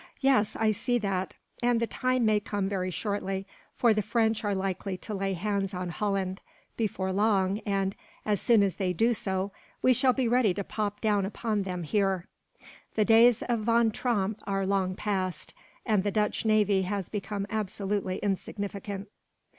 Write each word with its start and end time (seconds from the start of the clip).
"Yes, 0.21 0.55
I 0.55 0.71
see 0.71 0.97
that; 0.97 1.35
and 1.61 1.79
the 1.79 1.85
time 1.85 2.25
may 2.25 2.39
come 2.39 2.67
very 2.67 2.89
shortly, 2.89 3.45
for 3.75 3.93
the 3.93 4.01
French 4.01 4.43
are 4.43 4.55
likely 4.55 4.97
to 4.97 5.13
lay 5.13 5.33
hands 5.33 5.75
on 5.75 5.89
Holland, 5.89 6.41
before 6.75 7.13
long 7.13 7.59
and, 7.67 7.95
as 8.25 8.41
soon 8.41 8.63
as 8.63 8.77
they 8.77 8.93
do 8.93 9.13
so, 9.13 9.51
we 9.83 9.93
shall 9.93 10.11
be 10.13 10.27
ready 10.27 10.55
to 10.55 10.63
pop 10.63 11.01
down 11.01 11.23
upon 11.23 11.61
them, 11.61 11.83
here. 11.83 12.25
The 12.95 13.05
days 13.05 13.43
of 13.43 13.59
Van 13.59 13.91
Tromp 13.91 14.41
are 14.47 14.65
long 14.65 14.95
passed, 14.95 15.53
and 15.85 16.01
the 16.03 16.09
Dutch 16.09 16.45
navy 16.45 16.81
has 16.81 17.07
become 17.09 17.45
absolutely 17.51 18.17
insignificant. 18.23 19.07